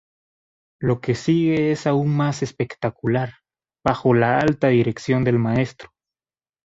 Lo 0.81 0.99
que 0.99 1.13
sigue 1.13 1.71
es 1.71 1.85
aún 1.85 2.09
más 2.17 2.41
espectacular: 2.41 3.33
bajo 3.85 4.15
la 4.15 4.39
alta 4.39 4.69
dirección 4.69 5.23
del 5.23 5.37
Maestro. 5.37 5.91